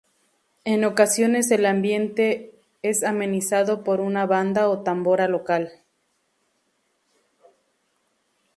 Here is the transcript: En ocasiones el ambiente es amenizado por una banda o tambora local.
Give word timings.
En 0.65 0.83
ocasiones 0.83 1.51
el 1.51 1.63
ambiente 1.67 2.55
es 2.81 3.03
amenizado 3.03 3.83
por 3.83 4.01
una 4.01 4.25
banda 4.25 4.67
o 4.67 4.81
tambora 4.81 5.27
local. 5.27 5.71